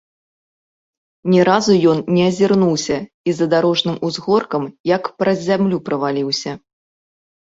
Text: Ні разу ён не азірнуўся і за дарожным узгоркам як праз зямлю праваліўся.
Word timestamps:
Ні 1.31 1.41
разу 1.49 1.73
ён 1.91 1.97
не 2.15 2.23
азірнуўся 2.29 2.97
і 3.31 3.35
за 3.39 3.45
дарожным 3.53 3.97
узгоркам 4.09 4.63
як 4.95 5.03
праз 5.19 5.37
зямлю 5.51 5.77
праваліўся. 5.91 6.51